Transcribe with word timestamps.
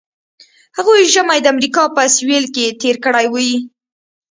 هغوی 0.77 1.01
ژمی 1.13 1.39
د 1.41 1.47
امریکا 1.53 1.83
په 1.95 2.01
سویل 2.15 2.45
کې 2.55 2.75
تیر 2.81 2.95
کړی 3.05 3.25
وي 3.33 3.51